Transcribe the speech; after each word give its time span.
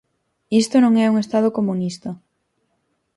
Isto 0.61 0.75
non 0.83 0.93
é 1.05 1.07
un 1.09 1.15
estado 1.23 1.49
comunista. 1.57 2.09